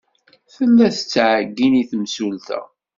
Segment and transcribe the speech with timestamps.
[0.55, 2.59] Tella tettɛeyyin i temsulta.